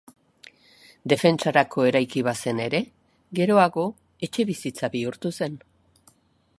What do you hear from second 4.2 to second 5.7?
etxebizitza bihurtu zen.